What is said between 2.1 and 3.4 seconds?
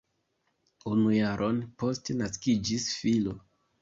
naskiĝis filo.